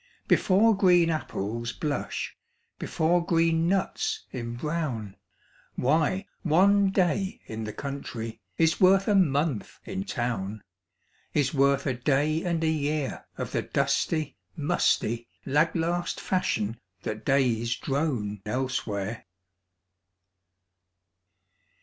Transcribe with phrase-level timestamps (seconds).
[0.27, 2.35] Before green apples blush,
[2.79, 5.15] Before green nuts embrown,
[5.75, 10.63] Why, one day in the country Is worth a month in town;
[11.35, 17.23] Is worth a day and a year Of the dusty, musty, lag last fashion That
[17.23, 19.27] days drone elsewhere.